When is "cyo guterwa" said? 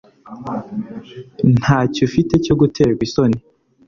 2.45-3.01